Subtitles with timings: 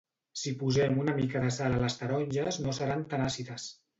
[0.43, 3.71] Si posem una mica de sal a les taronges no seran tan àcides